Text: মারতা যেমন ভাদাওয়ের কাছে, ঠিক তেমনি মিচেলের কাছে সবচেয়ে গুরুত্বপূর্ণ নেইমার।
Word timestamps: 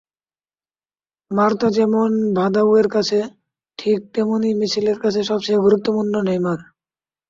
মারতা 1.31 1.67
যেমন 1.69 2.09
ভাদাওয়ের 2.35 2.87
কাছে, 2.87 3.19
ঠিক 3.79 3.99
তেমনি 4.13 4.49
মিচেলের 4.53 4.97
কাছে 4.99 5.19
সবচেয়ে 5.23 5.63
গুরুত্বপূর্ণ 5.65 6.13
নেইমার। 6.21 6.59